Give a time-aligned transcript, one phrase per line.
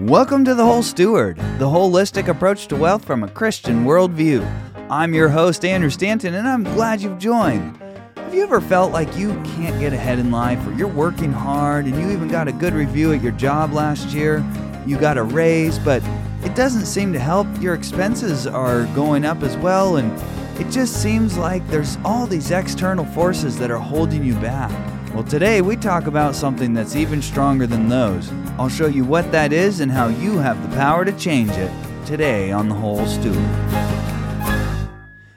[0.00, 4.46] Welcome to The Whole Steward, the holistic approach to wealth from a Christian worldview.
[4.90, 7.78] I'm your host, Andrew Stanton, and I'm glad you've joined.
[8.16, 11.86] Have you ever felt like you can't get ahead in life, or you're working hard
[11.86, 14.44] and you even got a good review at your job last year?
[14.84, 16.02] You got a raise, but
[16.44, 17.46] it doesn't seem to help.
[17.58, 20.12] Your expenses are going up as well, and
[20.60, 24.95] it just seems like there's all these external forces that are holding you back.
[25.16, 28.30] Well, today we talk about something that's even stronger than those.
[28.58, 31.72] I'll show you what that is and how you have the power to change it
[32.04, 33.34] today on The Whole Steward.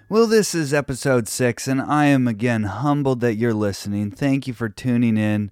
[0.10, 4.12] Well, this is episode six, and I am again humbled that you're listening.
[4.12, 5.50] Thank you for tuning in.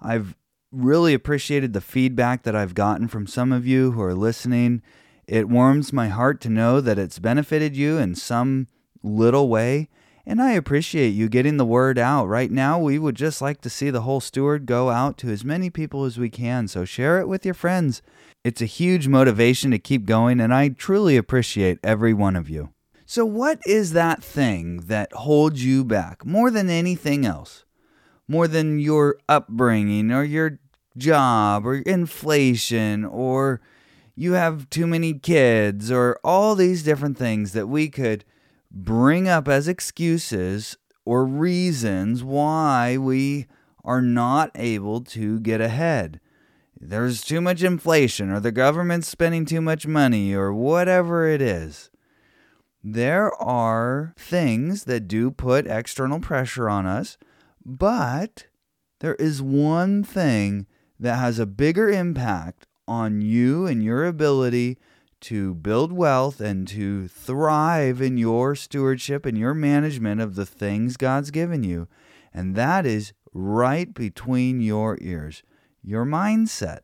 [0.00, 0.34] I've
[0.72, 4.80] really appreciated the feedback that I've gotten from some of you who are listening.
[5.26, 8.68] It warms my heart to know that it's benefited you in some
[9.02, 9.90] little way.
[10.26, 12.26] And I appreciate you getting the word out.
[12.26, 15.44] Right now, we would just like to see the whole steward go out to as
[15.44, 16.66] many people as we can.
[16.66, 18.02] So share it with your friends.
[18.42, 22.70] It's a huge motivation to keep going, and I truly appreciate every one of you.
[23.04, 27.64] So, what is that thing that holds you back more than anything else?
[28.26, 30.58] More than your upbringing or your
[30.96, 33.60] job or inflation or
[34.16, 38.24] you have too many kids or all these different things that we could
[38.84, 43.46] bring up as excuses or reasons why we
[43.84, 46.20] are not able to get ahead.
[46.78, 51.90] There's too much inflation, or the government's spending too much money, or whatever it is.
[52.84, 57.16] There are things that do put external pressure on us,
[57.64, 58.46] but
[59.00, 60.66] there is one thing
[61.00, 64.76] that has a bigger impact on you and your ability
[65.22, 70.96] to build wealth and to thrive in your stewardship and your management of the things
[70.96, 71.88] God's given you.
[72.32, 75.42] And that is right between your ears,
[75.82, 76.80] your mindset.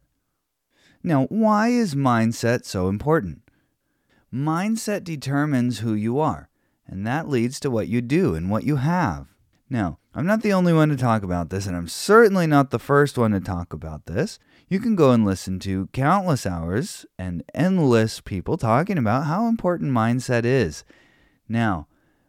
[1.02, 3.42] Now, why is mindset so important?
[4.32, 6.48] Mindset determines who you are,
[6.86, 9.26] and that leads to what you do and what you have.
[9.68, 12.78] Now, I'm not the only one to talk about this, and I'm certainly not the
[12.78, 14.38] first one to talk about this.
[14.72, 19.92] You can go and listen to countless hours and endless people talking about how important
[19.92, 20.82] mindset is.
[21.46, 21.88] Now,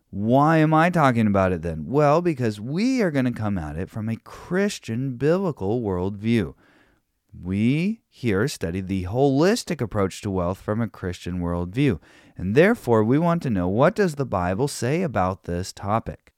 [0.10, 1.86] why am I talking about it then?
[1.88, 6.54] Well, because we are going to come at it from a Christian biblical worldview.
[7.42, 12.02] We here study the holistic approach to wealth from a Christian worldview,
[12.36, 16.34] and therefore we want to know what does the Bible say about this topic.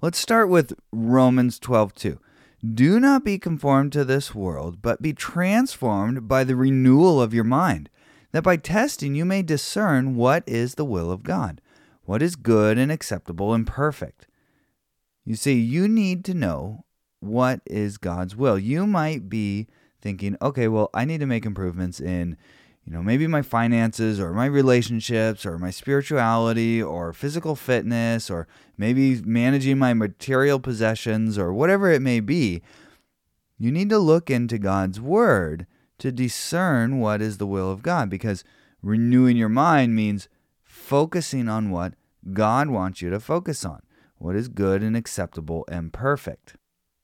[0.00, 2.18] Let's start with Romans 12:2.
[2.62, 7.44] Do not be conformed to this world, but be transformed by the renewal of your
[7.44, 7.90] mind,
[8.30, 11.60] that by testing you may discern what is the will of God,
[12.04, 14.28] what is good and acceptable and perfect.
[15.24, 16.84] You see, you need to know
[17.18, 18.58] what is God's will.
[18.58, 19.66] You might be
[20.00, 22.36] thinking, okay, well, I need to make improvements in
[22.84, 28.48] you know, maybe my finances or my relationships or my spirituality or physical fitness or
[28.76, 32.60] maybe managing my material possessions or whatever it may be,
[33.56, 35.66] you need to look into God's word
[35.98, 38.42] to discern what is the will of God because
[38.82, 40.28] renewing your mind means
[40.64, 41.94] focusing on what
[42.32, 43.82] God wants you to focus on,
[44.16, 46.56] what is good and acceptable and perfect.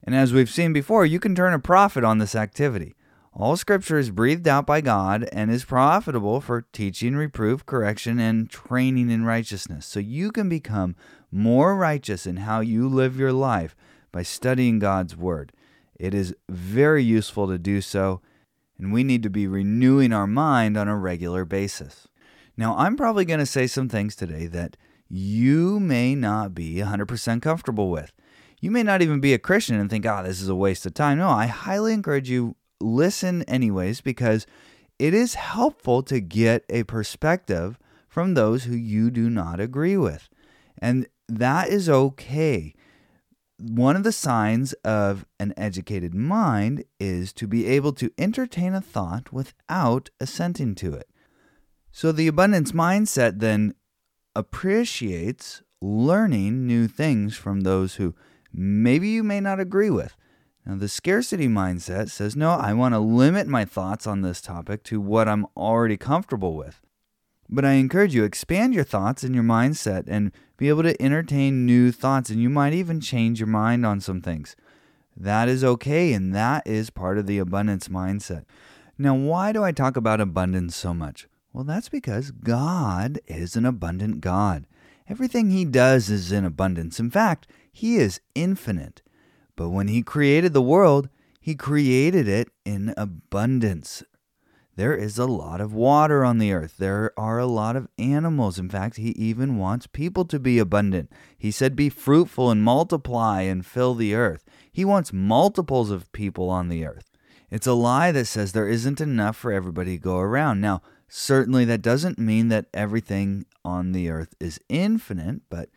[0.03, 2.97] And as we've seen before, you can turn a profit on this activity.
[3.41, 8.51] All scripture is breathed out by God and is profitable for teaching, reproof, correction, and
[8.51, 9.87] training in righteousness.
[9.87, 10.97] So you can become
[11.31, 13.77] more righteous in how you live your life
[14.11, 15.53] by studying God's Word.
[15.95, 18.21] It is very useful to do so,
[18.77, 22.09] and we need to be renewing our mind on a regular basis.
[22.57, 24.77] Now, I'm probably going to say some things today that
[25.09, 28.13] you may not be 100% comfortable with.
[28.61, 30.95] You may not even be a Christian and think, oh, this is a waste of
[30.95, 31.19] time.
[31.19, 34.47] No, I highly encourage you listen anyways because
[34.99, 37.79] it is helpful to get a perspective
[38.09, 40.29] from those who you do not agree with.
[40.81, 42.75] And that is okay.
[43.61, 48.81] One of the signs of an educated mind is to be able to entertain a
[48.81, 51.09] thought without assenting to it.
[51.93, 53.75] So the abundance mindset then
[54.35, 58.15] appreciates learning new things from those who
[58.53, 60.17] maybe you may not agree with.
[60.67, 64.83] Now, the scarcity mindset says, no, I want to limit my thoughts on this topic
[64.85, 66.81] to what I'm already comfortable with.
[67.49, 71.65] But I encourage you, expand your thoughts and your mindset and be able to entertain
[71.65, 74.55] new thoughts, and you might even change your mind on some things.
[75.17, 78.45] That is okay, and that is part of the abundance mindset.
[78.99, 81.27] Now, why do I talk about abundance so much?
[81.53, 84.67] Well, that's because God is an abundant God.
[85.09, 87.01] Everything He does is in abundance.
[87.01, 89.01] In fact, He is infinite.
[89.59, 91.09] But when he created the world,
[91.41, 94.05] he created it in abundance.
[94.77, 96.77] there is a lot of water on the earth.
[96.79, 98.61] There are a lot of animals.
[98.61, 101.11] In fact, he even wants people to be abundant.
[101.37, 104.45] He said, Be fruitful and multiply and fill the earth.
[104.71, 107.11] He wants multiples of people on the earth.
[107.51, 110.61] It's a lie that says there isn't enough for everybody to go around.
[110.61, 115.69] Now, certainly that doesn't mean that everything on the earth is infinite, but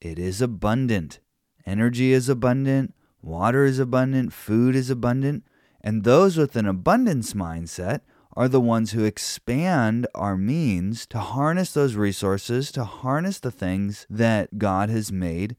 [0.00, 1.20] it is abundant.
[1.64, 5.44] Energy is abundant, water is abundant, food is abundant,
[5.80, 8.00] and those with an abundance mindset
[8.36, 14.06] are the ones who expand our means to harness those resources, to harness the things
[14.08, 15.56] that God has made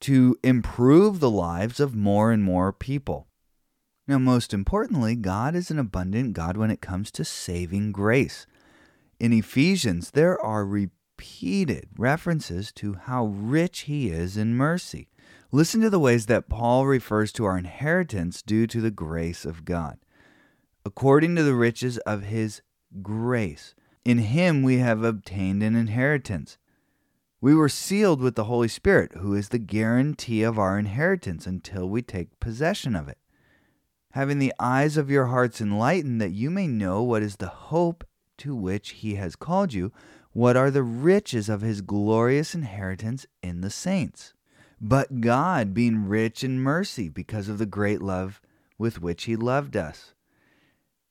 [0.00, 3.26] to improve the lives of more and more people.
[4.06, 8.46] Now, most importantly, God is an abundant God when it comes to saving grace.
[9.18, 15.08] In Ephesians, there are repeated references to how rich He is in mercy.
[15.54, 19.64] Listen to the ways that Paul refers to our inheritance due to the grace of
[19.64, 19.98] God
[20.84, 22.60] according to the riches of his
[23.02, 23.76] grace.
[24.04, 26.58] In him we have obtained an inheritance.
[27.40, 31.88] We were sealed with the Holy Spirit, who is the guarantee of our inheritance until
[31.88, 33.18] we take possession of it.
[34.10, 38.02] Having the eyes of your hearts enlightened, that you may know what is the hope
[38.38, 39.92] to which he has called you,
[40.32, 44.33] what are the riches of his glorious inheritance in the saints.
[44.86, 48.42] But God, being rich in mercy, because of the great love
[48.76, 50.12] with which he loved us,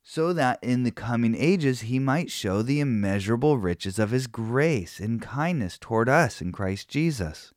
[0.03, 4.99] so that in the coming ages he might show the immeasurable riches of his grace
[4.99, 7.51] and kindness toward us in Christ Jesus.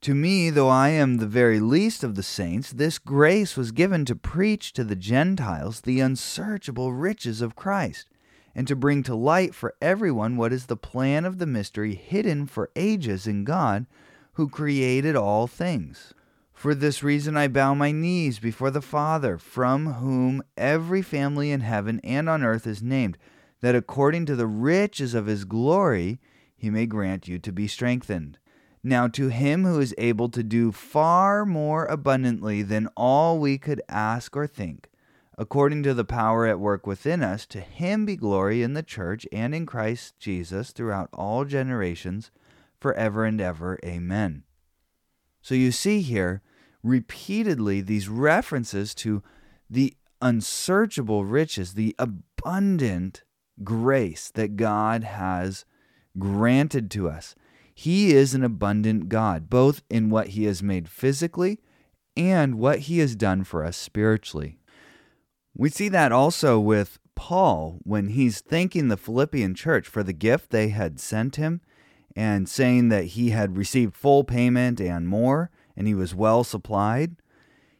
[0.00, 4.06] To me, though I am the very least of the saints, this grace was given
[4.06, 8.08] to preach to the Gentiles the unsearchable riches of Christ,
[8.54, 12.46] and to bring to light for everyone what is the plan of the mystery hidden
[12.46, 13.84] for ages in God,
[14.38, 16.14] who created all things
[16.58, 21.60] for this reason I bow my knees before the Father, from whom every family in
[21.60, 23.16] heaven and on earth is named,
[23.60, 26.18] that according to the riches of his glory
[26.56, 28.38] he may grant you to be strengthened.
[28.82, 33.80] Now to him who is able to do far more abundantly than all we could
[33.88, 34.90] ask or think,
[35.36, 39.28] according to the power at work within us, to him be glory in the church
[39.30, 42.32] and in Christ Jesus throughout all generations,
[42.80, 43.78] forever and ever.
[43.84, 44.44] Amen.
[45.40, 46.42] So you see here,
[46.82, 49.22] repeatedly these references to
[49.68, 53.22] the unsearchable riches, the abundant
[53.62, 55.64] grace that God has
[56.18, 57.34] granted to us.
[57.74, 61.60] He is an abundant God, both in what He has made physically
[62.16, 64.58] and what He has done for us spiritually.
[65.54, 70.50] We see that also with Paul when he's thanking the Philippian church for the gift
[70.50, 71.60] they had sent him
[72.16, 77.16] and saying that he had received full payment and more and he was well supplied,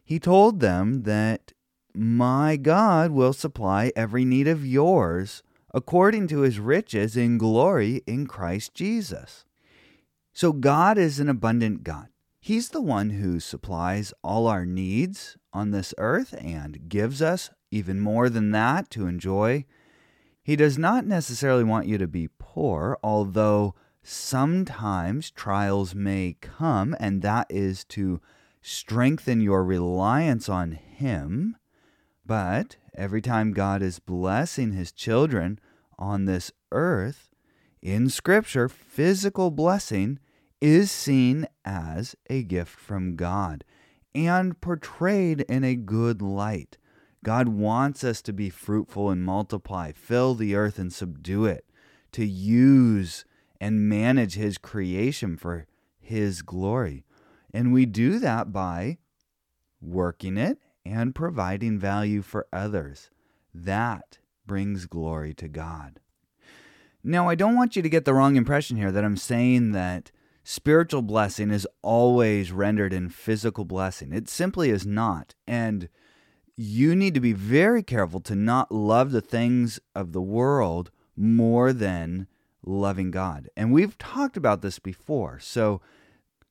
[0.05, 1.53] he told them that
[1.95, 5.43] my God will supply every need of yours
[5.75, 9.45] according to his riches in glory in Christ Jesus.
[10.33, 12.09] So God is an abundant God.
[12.41, 18.01] He's the one who supplies all our needs on this earth and gives us even
[18.01, 19.65] more than that to enjoy.
[20.43, 23.75] He does not necessarily want you to be poor, although
[24.09, 28.21] sometimes trials may come, and that is to
[28.63, 31.57] strengthen your reliance on Him.
[32.25, 35.59] But every time God is blessing His children
[35.99, 37.31] on this earth,
[37.83, 40.19] in Scripture, physical blessing
[40.61, 43.63] is seen as a gift from God
[44.15, 46.79] and portrayed in a good light.
[47.23, 51.65] God wants us to be fruitful and multiply, fill the earth and subdue it,
[52.13, 53.25] to use
[53.61, 55.67] and manage His creation for
[55.99, 57.05] His glory.
[57.53, 58.99] And we do that by
[59.81, 63.11] working it and providing value for others.
[63.55, 66.01] That brings glory to God.
[67.05, 70.11] Now, I don't want you to get the wrong impression here that I'm saying that
[70.43, 74.13] spiritual blessing is always rendered in physical blessing.
[74.13, 75.35] It simply is not.
[75.47, 75.89] And
[76.57, 81.73] you need to be very careful to not love the things of the world more
[81.73, 82.27] than
[82.69, 83.49] loving God.
[83.57, 85.39] And we've talked about this before.
[85.41, 85.81] So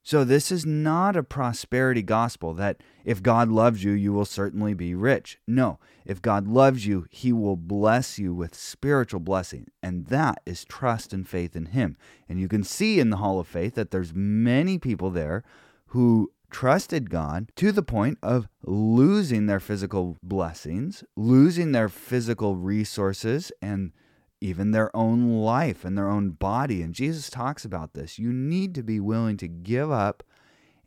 [0.08, 4.74] so this is not a prosperity gospel that if God loves you, you will certainly
[4.74, 5.38] be rich.
[5.46, 10.64] No, if God loves you, he will bless you with spiritual blessing, and that is
[10.64, 11.98] trust and faith in him.
[12.30, 15.44] And you can see in the hall of faith that there's many people there
[15.88, 23.52] who trusted God to the point of losing their physical blessings, losing their physical resources
[23.62, 23.92] and
[24.40, 26.82] even their own life and their own body.
[26.82, 28.20] And Jesus talks about this.
[28.20, 30.24] You need to be willing to give up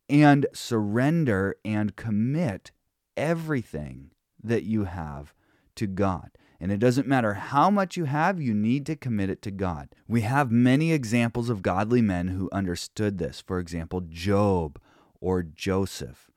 [0.09, 2.71] and surrender and commit
[3.17, 4.11] everything
[4.43, 5.35] that you have
[5.77, 6.31] to God.
[6.61, 9.89] And it doesn't matter how much you have, you need to commit it to God.
[10.07, 13.41] We have many examples of godly men who understood this.
[13.41, 14.79] For example, Job
[15.21, 16.31] or Joseph.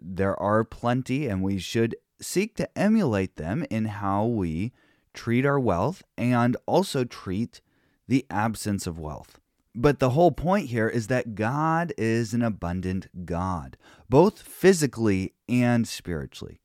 [0.00, 4.72] There are plenty, and we should seek to emulate them in how we
[5.16, 7.60] treat our wealth and also treat
[8.06, 9.40] the absence of wealth.
[9.74, 13.76] But the whole point here is that God is an abundant God,
[14.08, 16.60] both physically and spiritually.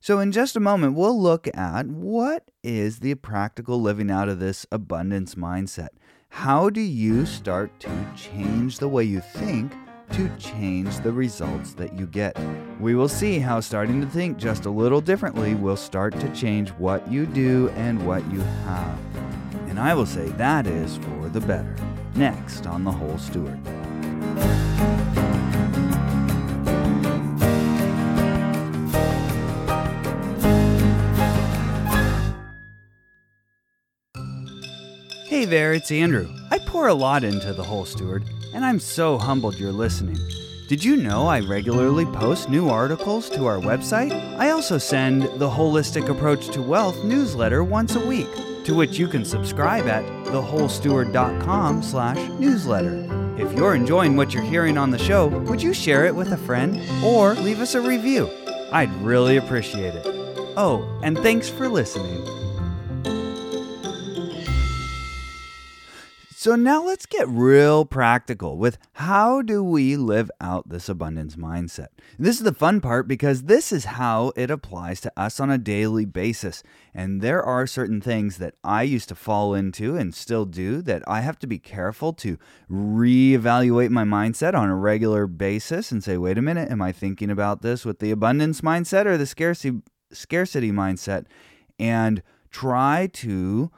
[0.00, 4.38] So, in just a moment, we'll look at what is the practical living out of
[4.38, 5.90] this abundance mindset.
[6.28, 9.72] How do you start to change the way you think
[10.14, 12.38] to change the results that you get?
[12.78, 16.70] We will see how starting to think just a little differently will start to change
[16.70, 18.98] what you do and what you have.
[19.68, 21.74] And I will say that is for the better.
[22.14, 23.58] Next on The Whole Steward.
[35.26, 36.28] Hey there, it's Andrew.
[36.74, 40.18] Pour a lot into The Whole Steward, and I'm so humbled you're listening.
[40.66, 44.10] Did you know I regularly post new articles to our website?
[44.40, 48.26] I also send the Holistic Approach to Wealth newsletter once a week,
[48.64, 53.06] to which you can subscribe at thewholesteward.com slash newsletter.
[53.38, 56.36] If you're enjoying what you're hearing on the show, would you share it with a
[56.36, 58.28] friend or leave us a review?
[58.72, 60.06] I'd really appreciate it.
[60.56, 62.26] Oh, and thanks for listening.
[66.44, 71.86] So now let's get real practical with how do we live out this abundance mindset.
[72.18, 75.56] This is the fun part because this is how it applies to us on a
[75.56, 76.62] daily basis.
[76.92, 81.02] And there are certain things that I used to fall into and still do that
[81.06, 82.38] I have to be careful to
[82.70, 87.30] reevaluate my mindset on a regular basis and say, wait a minute, am I thinking
[87.30, 89.80] about this with the abundance mindset or the scarcity
[90.12, 91.24] scarcity mindset?
[91.78, 93.70] And try to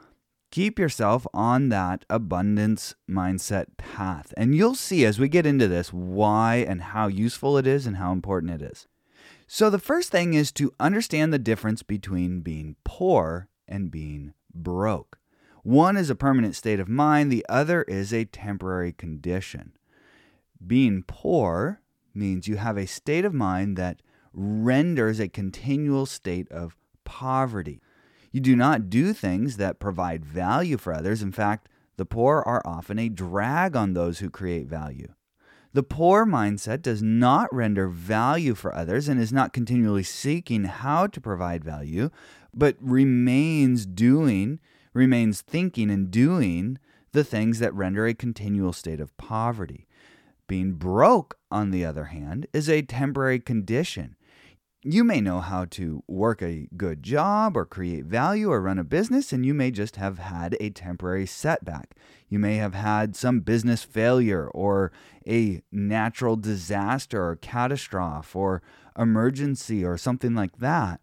[0.51, 4.33] keep yourself on that abundance mindset path.
[4.37, 7.97] And you'll see as we get into this why and how useful it is and
[7.97, 8.87] how important it is.
[9.45, 15.19] So, the first thing is to understand the difference between being poor and being broke.
[15.63, 19.73] One is a permanent state of mind, the other is a temporary condition.
[20.65, 21.81] Being poor
[22.13, 24.01] means you have a state of mind that
[24.33, 26.75] renders a continual state of
[27.05, 27.81] poverty.
[28.37, 31.23] You do not do things that provide value for others.
[31.23, 35.07] In fact, the poor are often a drag on those who create value.
[35.73, 41.07] The poor mindset does not render value for others and is not continually seeking how
[41.07, 42.11] to provide value,
[42.53, 44.59] but remains doing,
[44.93, 46.77] remains thinking and doing
[47.13, 49.87] the things that render a continual state of poverty.
[50.45, 54.15] Being broke, on the other hand, is a temporary condition.
[54.83, 58.83] You may know how to work a good job or create value or run a
[58.83, 61.95] business, and you may just have had a temporary setback.
[62.29, 64.91] You may have had some business failure or
[65.27, 68.61] a natural disaster or catastrophe or
[68.97, 71.01] emergency or something like that,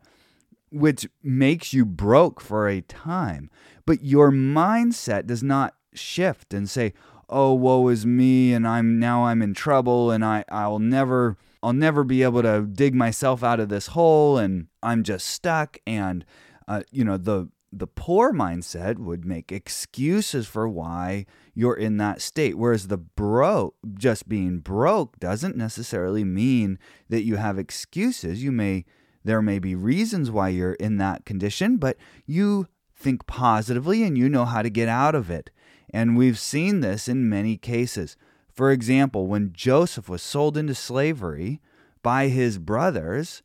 [0.70, 3.50] which makes you broke for a time.
[3.86, 6.94] But your mindset does not shift and say,
[7.28, 11.72] oh, woe is me, and I'm now I'm in trouble, and I, I'll never I'll
[11.72, 15.78] never be able to dig myself out of this hole and I'm just stuck.
[15.86, 16.26] And,
[16.68, 22.20] uh, you know, the, the poor mindset would make excuses for why you're in that
[22.20, 22.58] state.
[22.58, 26.78] Whereas the broke, just being broke doesn't necessarily mean
[27.08, 28.44] that you have excuses.
[28.44, 28.84] You may,
[29.24, 34.28] there may be reasons why you're in that condition, but you think positively and you
[34.28, 35.50] know how to get out of it.
[35.88, 38.18] And we've seen this in many cases.
[38.54, 41.60] For example, when Joseph was sold into slavery
[42.02, 43.42] by his brothers,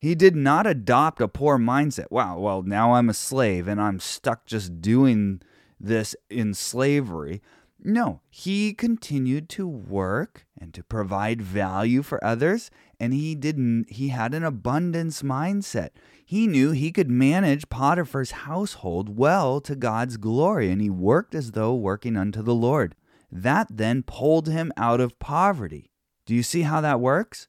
[0.00, 2.10] he did not adopt a poor mindset.
[2.10, 5.40] Wow, well, now I'm a slave and I'm stuck just doing
[5.78, 7.40] this in slavery.
[7.80, 14.08] No, he continued to work and to provide value for others, and he didn't he
[14.08, 15.90] had an abundance mindset.
[16.26, 21.52] He knew he could manage Potiphar's household well to God's glory, and he worked as
[21.52, 22.96] though working unto the Lord.
[23.30, 25.90] That then pulled him out of poverty.
[26.26, 27.48] Do you see how that works?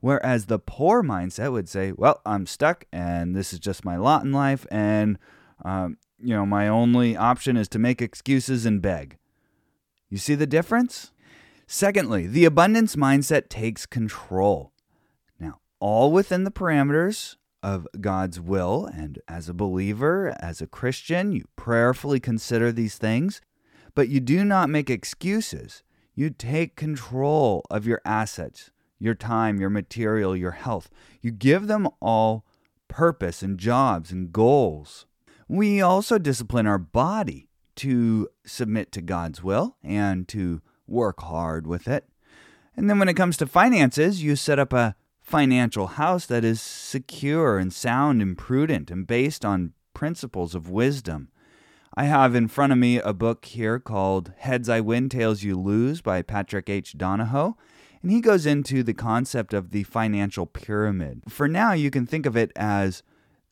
[0.00, 4.24] Whereas the poor mindset would say, well, I'm stuck and this is just my lot
[4.24, 4.66] in life.
[4.70, 5.18] And,
[5.64, 9.18] um, you know, my only option is to make excuses and beg.
[10.10, 11.12] You see the difference?
[11.68, 14.72] Secondly, the abundance mindset takes control.
[15.38, 18.86] Now, all within the parameters of God's will.
[18.92, 23.40] And as a believer, as a Christian, you prayerfully consider these things.
[23.94, 25.82] But you do not make excuses.
[26.14, 30.90] You take control of your assets, your time, your material, your health.
[31.20, 32.44] You give them all
[32.88, 35.06] purpose and jobs and goals.
[35.48, 41.88] We also discipline our body to submit to God's will and to work hard with
[41.88, 42.08] it.
[42.76, 46.60] And then when it comes to finances, you set up a financial house that is
[46.60, 51.28] secure and sound and prudent and based on principles of wisdom.
[51.94, 55.58] I have in front of me a book here called Heads I Win, Tails You
[55.58, 56.96] Lose by Patrick H.
[56.96, 57.54] Donohoe.
[58.00, 61.24] And he goes into the concept of the financial pyramid.
[61.28, 63.02] For now, you can think of it as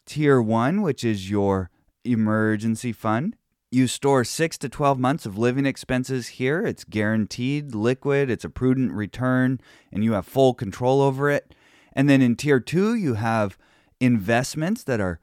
[0.06, 1.70] tier one, which is your
[2.02, 3.36] emergency fund.
[3.70, 6.62] You store six to 12 months of living expenses here.
[6.62, 9.60] It's guaranteed, liquid, it's a prudent return,
[9.92, 11.54] and you have full control over it.
[11.92, 13.58] And then in tier two, you have
[14.00, 15.20] investments that are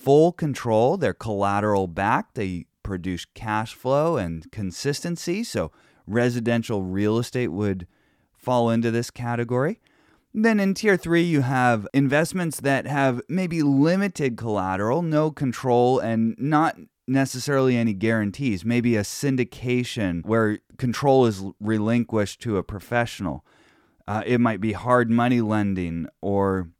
[0.00, 0.96] full control.
[0.96, 5.44] They're collateral backed, they produce cash flow and consistency.
[5.44, 5.70] So
[6.06, 7.86] residential real estate would
[8.32, 9.80] fall into this category.
[10.32, 16.34] Then in tier three, you have investments that have maybe limited collateral, no control, and
[16.38, 16.76] not
[17.06, 18.64] necessarily any guarantees.
[18.64, 23.44] Maybe a syndication where control is relinquished to a professional.
[24.08, 26.70] Uh, it might be hard money lending or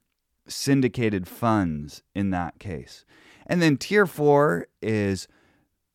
[0.51, 3.05] syndicated funds in that case.
[3.47, 5.27] And then tier four is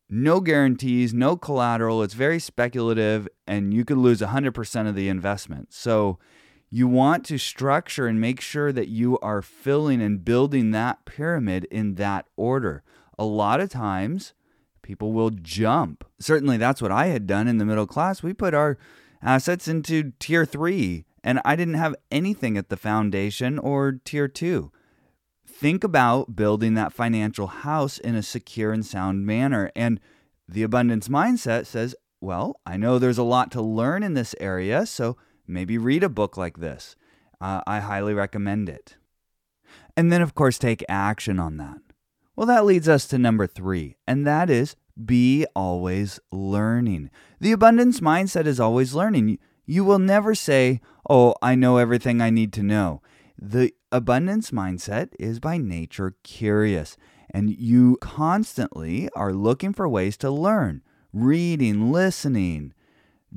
[0.10, 2.04] no guarantees, no collateral.
[2.04, 5.74] It's very speculative, and you could lose 100% of the investment.
[5.74, 6.20] So
[6.70, 11.66] you want to structure and make sure that you are filling and building that pyramid
[11.72, 12.84] in that order.
[13.18, 14.34] A lot of times,
[14.82, 16.04] people will jump.
[16.20, 18.22] Certainly, that's what I had done in the middle class.
[18.22, 18.78] We put our
[19.22, 24.72] assets into tier three, and I didn't have anything at the foundation or tier two
[25.55, 29.72] think about building that financial house in a secure and sound manner.
[29.75, 30.00] And
[30.48, 34.86] the abundance mindset says, well, I know there's a lot to learn in this area,
[34.86, 35.17] so
[35.48, 36.96] maybe read a book like this.
[37.39, 38.98] Uh, I highly recommend it.
[39.96, 41.77] And then, of course, take action on that.
[42.36, 47.11] Well, that leads us to number three, and that is be always learning.
[47.40, 49.40] The abundance mindset is always learning.
[49.66, 53.01] You will never say, Oh, I know everything I need to know.
[53.40, 56.98] The abundance mindset is by nature curious,
[57.30, 60.82] and you constantly are looking for ways to learn,
[61.14, 62.74] reading, listening,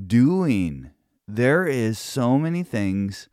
[0.07, 0.91] doing.
[1.27, 3.29] There is so many things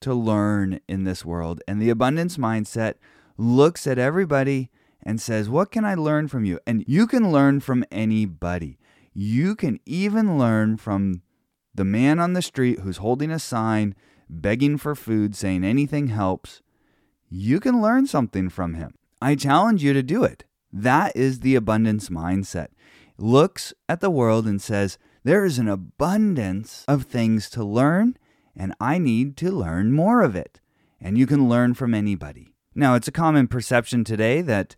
[0.00, 2.94] to learn in this world, and the abundance mindset
[3.36, 4.70] looks at everybody
[5.02, 6.58] and says, What can I learn from you?
[6.66, 8.78] And you can learn from anybody.
[9.12, 11.22] You can even learn from
[11.76, 13.94] the man on the street who's holding a sign
[14.28, 16.62] begging for food, saying anything helps,
[17.28, 18.94] you can learn something from him.
[19.20, 20.44] I challenge you to do it.
[20.72, 22.68] That is the abundance mindset.
[23.18, 28.16] Looks at the world and says, There is an abundance of things to learn,
[28.54, 30.60] and I need to learn more of it.
[31.00, 32.54] And you can learn from anybody.
[32.74, 34.76] Now, it's a common perception today that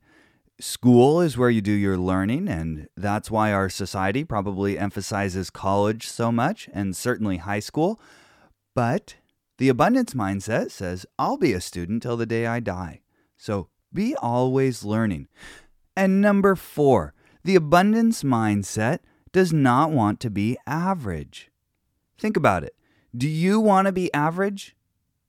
[0.61, 6.07] school is where you do your learning, and that's why our society probably emphasizes college
[6.09, 8.01] so much, and certainly high school.
[8.75, 9.16] But
[9.59, 13.01] the abundance mindset says, I'll be a student till the day I die.
[13.37, 15.29] So be always learning.
[15.97, 19.01] And number four, the abundance mindset
[19.33, 21.51] does not want to be average.
[22.18, 22.75] Think about it.
[23.16, 24.77] Do you want to be average?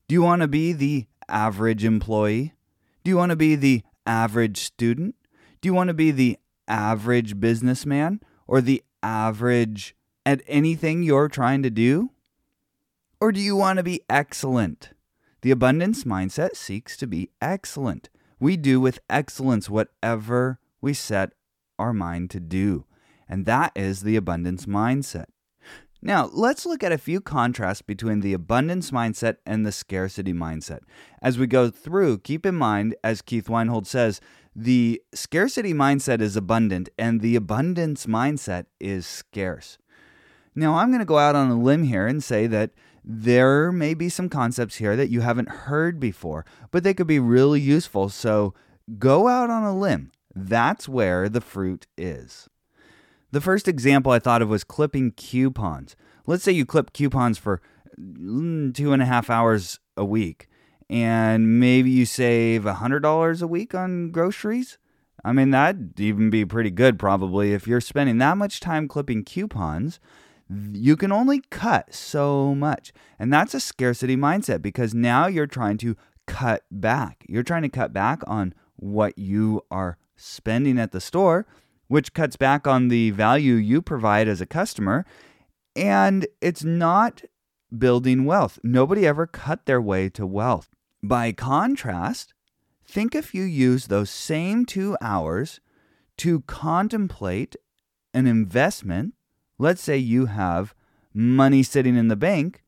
[0.08, 2.54] Do you want to be the average employee?
[3.04, 5.16] Do you want to be the average student?
[5.62, 9.96] Do you want to be the average businessman or the average
[10.26, 12.12] at anything you're trying to do?
[13.20, 14.92] Or do you want to be excellent?
[15.42, 18.10] The abundance mindset seeks to be excellent.
[18.40, 21.34] We do with excellence whatever we set
[21.78, 22.86] our mind to do.
[23.28, 25.26] And that is the abundance mindset.
[26.02, 30.80] Now, let's look at a few contrasts between the abundance mindset and the scarcity mindset.
[31.22, 34.22] As we go through, keep in mind, as Keith Weinhold says,
[34.62, 39.78] the scarcity mindset is abundant and the abundance mindset is scarce.
[40.54, 43.94] Now, I'm going to go out on a limb here and say that there may
[43.94, 48.10] be some concepts here that you haven't heard before, but they could be really useful.
[48.10, 48.54] So
[48.98, 50.12] go out on a limb.
[50.36, 52.50] That's where the fruit is.
[53.32, 55.96] The first example I thought of was clipping coupons.
[56.28, 57.62] Let's say you clip coupons for
[57.98, 60.49] mm, two and a half hours a week,
[60.90, 64.78] and maybe you save $100 a week on groceries.
[65.24, 67.54] I mean, that'd even be pretty good, probably.
[67.54, 70.00] If you're spending that much time clipping coupons,
[70.50, 72.92] you can only cut so much.
[73.20, 77.26] And that's a scarcity mindset because now you're trying to cut back.
[77.28, 81.46] You're trying to cut back on what you are spending at the store,
[81.88, 85.06] which cuts back on the value you provide as a customer.
[85.76, 87.24] And it's not
[87.78, 88.58] building wealth.
[88.64, 90.70] Nobody ever cut their way to wealth.
[91.02, 92.34] By contrast,
[92.86, 95.62] think if you use those same two hours
[96.18, 97.56] to contemplate
[98.14, 99.14] an investment.
[99.58, 100.74] Let's say you have
[101.14, 102.64] money sitting in the bank,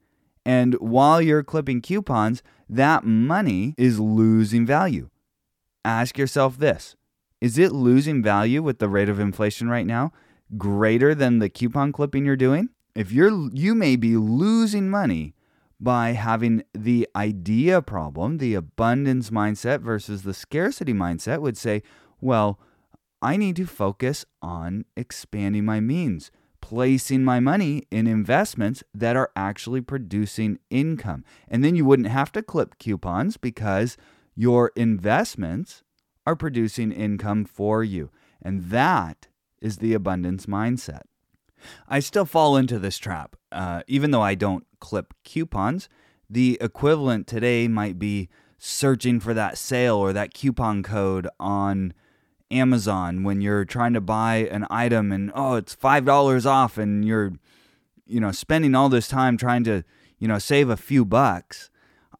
[0.46, 5.10] and while you're clipping coupons, that money is losing value.
[5.84, 6.96] Ask yourself this
[7.40, 10.12] Is it losing value with the rate of inflation right now
[10.58, 12.70] greater than the coupon clipping you're doing?
[12.96, 15.34] If you're you may be losing money
[15.82, 21.82] by having the idea problem, the abundance mindset versus the scarcity mindset would say,
[22.22, 22.60] well,
[23.20, 26.30] I need to focus on expanding my means,
[26.62, 31.26] placing my money in investments that are actually producing income.
[31.48, 33.98] And then you wouldn't have to clip coupons because
[34.36, 35.82] your investments
[36.28, 38.12] are producing income for you.
[38.40, 39.28] And that
[39.62, 41.02] is the abundance mindset.
[41.88, 43.36] I still fall into this trap.
[43.52, 45.90] Uh, even though I don't clip coupons,
[46.30, 51.94] the equivalent today might be searching for that sale or that coupon code on
[52.52, 57.06] Amazon when you're trying to buy an item and oh it's five dollars off and
[57.06, 57.34] you're
[58.06, 59.84] you know spending all this time trying to
[60.20, 61.70] you know save a few bucks.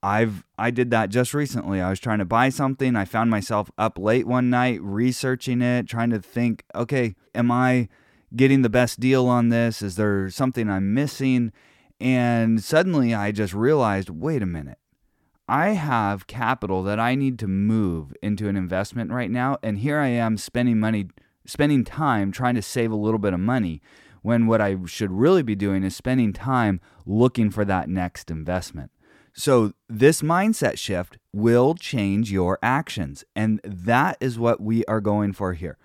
[0.04, 1.80] I've I did that just recently.
[1.80, 2.96] I was trying to buy something.
[2.96, 7.88] I found myself up late one night researching it, trying to think, okay, am I
[8.36, 9.82] getting the best deal on this?
[9.82, 11.52] Is there something I'm missing?
[12.00, 14.78] And suddenly I just realized, wait a minute.
[15.48, 20.00] I have capital that I need to move into an investment right now, and here
[20.00, 21.10] I am spending money,
[21.46, 23.82] spending time trying to save a little bit of money
[24.22, 28.92] when what I should really be doing is spending time looking for that next investment.
[29.34, 35.34] So, this mindset shift will change your actions, and that is what we are going
[35.34, 35.78] for here.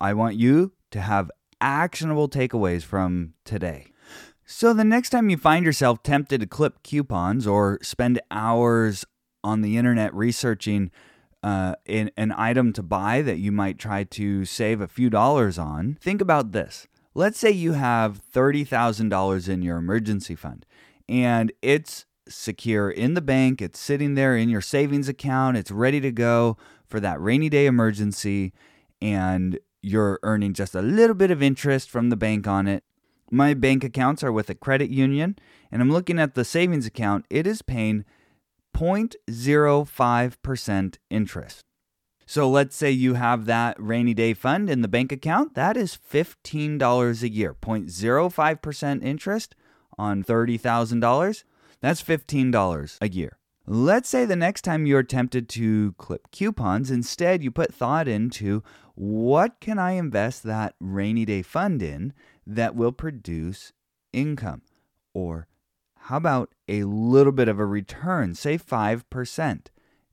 [0.00, 1.30] I want you to have
[1.60, 3.86] actionable takeaways from today.
[4.46, 9.06] So, the next time you find yourself tempted to clip coupons or spend hours
[9.42, 10.90] on the internet researching
[11.42, 15.58] uh, in, an item to buy that you might try to save a few dollars
[15.58, 16.86] on, think about this.
[17.14, 20.66] Let's say you have $30,000 in your emergency fund
[21.08, 26.00] and it's secure in the bank, it's sitting there in your savings account, it's ready
[26.00, 28.52] to go for that rainy day emergency,
[29.02, 32.82] and you're earning just a little bit of interest from the bank on it.
[33.30, 35.36] My bank accounts are with a credit union,
[35.70, 37.26] and I'm looking at the savings account.
[37.30, 38.04] It is paying
[38.74, 41.60] 0.05% interest.
[42.26, 45.54] So let's say you have that rainy day fund in the bank account.
[45.54, 47.54] That is $15 a year.
[47.54, 49.54] 0.05% interest
[49.98, 51.44] on $30,000.
[51.80, 53.38] That's $15 a year.
[53.66, 58.62] Let's say the next time you're tempted to clip coupons, instead you put thought into
[58.94, 62.12] what can I invest that rainy day fund in
[62.46, 63.72] that will produce
[64.12, 64.62] income?
[65.12, 65.48] Or
[65.96, 69.66] how about a little bit of a return, say 5%?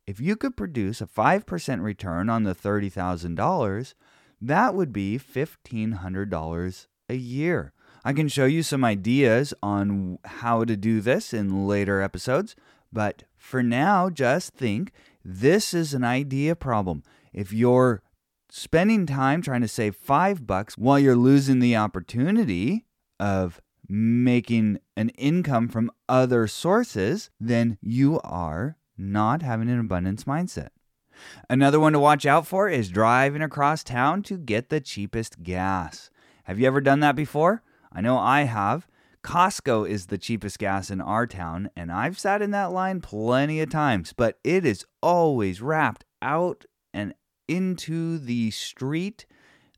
[0.08, 3.94] If you could produce a 5% return on the $30,000,
[4.42, 7.74] that would be $1,500 a year.
[8.04, 12.56] I can show you some ideas on how to do this in later episodes,
[12.92, 14.92] but for now, just think
[15.24, 17.04] this is an idea problem.
[17.32, 18.02] If you're
[18.54, 22.86] spending time trying to save five bucks while you're losing the opportunity
[23.18, 30.70] of making an income from other sources, then you are not having an abundance mindset.
[31.50, 36.10] Another one to watch out for is driving across town to get the cheapest gas.
[36.44, 37.64] Have you ever done that before?
[37.92, 38.86] I know I have.
[39.24, 43.62] Costco is the cheapest gas in our town, and I've sat in that line plenty
[43.62, 47.14] of times, but it is always wrapped out and
[47.48, 49.26] into the street.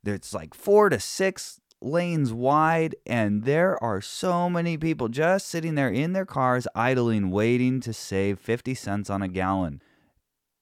[0.04, 5.76] It's like four to six lanes wide, and there are so many people just sitting
[5.76, 9.82] there in their cars, idling, waiting to save 50 cents on a gallon.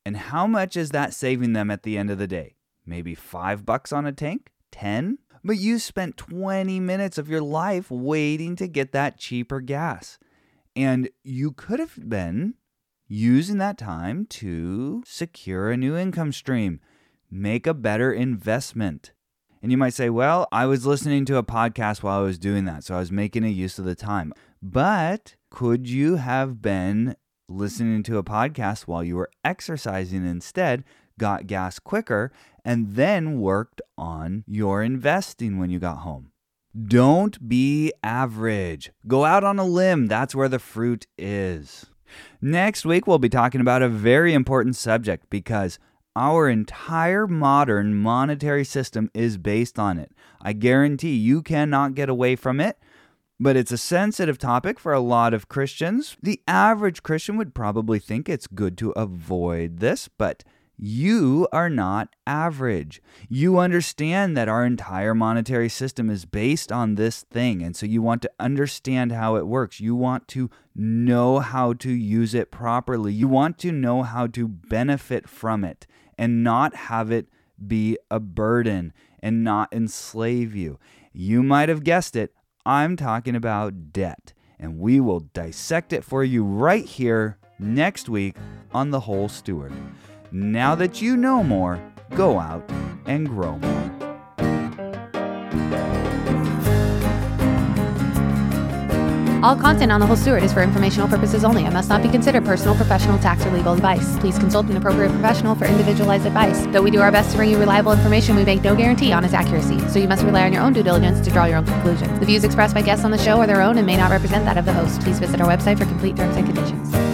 [0.06, 2.56] And how much is that saving them at the end of the day?
[2.86, 4.52] Maybe five bucks on a tank?
[4.72, 5.20] 10?
[5.44, 10.18] But you spent 20 minutes of your life waiting to get that cheaper gas.
[10.76, 12.56] And you could have been
[13.08, 16.80] using that time to secure a new income stream,
[17.32, 19.13] make a better investment.
[19.62, 22.65] And you might say, well, I was listening to a podcast while I was doing
[22.65, 24.34] that, so I was making a use of the time.
[24.62, 27.15] But could you have been
[27.48, 30.84] listening to a podcast while you were exercising instead,
[31.20, 32.32] got gas quicker,
[32.65, 36.32] and then worked on your investing when you got home?
[36.88, 38.91] Don't be average.
[39.06, 40.08] Go out on a limb.
[40.08, 41.88] That's where the fruit is.
[42.41, 45.80] Next week, we'll be talking about a very important subject because
[46.15, 50.12] our entire modern monetary system is based on it.
[50.41, 52.78] I guarantee you cannot get away from it,
[53.39, 56.17] but it's a sensitive topic for a lot of Christians.
[56.21, 60.43] The average Christian would probably think it's good to avoid this, but
[60.84, 63.04] You are not average.
[63.30, 67.62] You understand that our entire monetary system is based on this thing.
[67.62, 69.80] And so you want to understand how it works.
[69.80, 73.13] You want to know how to use it properly.
[73.13, 75.86] You want to know how to benefit from it
[76.22, 77.26] and not have it
[77.66, 80.78] be a burden and not enslave you.
[81.12, 82.32] You might have guessed it.
[82.64, 84.34] I'm talking about debt.
[84.60, 88.36] And we will dissect it for you right here next week
[88.72, 89.74] on The Whole Steward.
[90.32, 91.82] Now that you know more,
[92.12, 92.70] go out
[93.08, 93.82] and grow more.
[99.43, 102.10] All content on The Whole Steward is for informational purposes only and must not be
[102.10, 104.19] considered personal, professional, tax, or legal advice.
[104.19, 106.67] Please consult an appropriate professional for individualized advice.
[106.67, 109.25] Though we do our best to bring you reliable information, we make no guarantee on
[109.25, 111.65] its accuracy, so you must rely on your own due diligence to draw your own
[111.65, 112.19] conclusions.
[112.19, 114.45] The views expressed by guests on the show are their own and may not represent
[114.45, 115.01] that of the host.
[115.01, 117.11] Please visit our website for complete terms and conditions.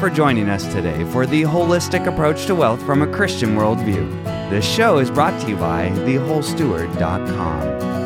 [0.00, 4.24] For joining us today for the holistic approach to wealth from a Christian worldview.
[4.50, 8.03] This show is brought to you by thewholesteward.com.